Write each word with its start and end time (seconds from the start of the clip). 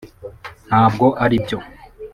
ntabwo 0.67 1.05
aribyo 1.23 1.57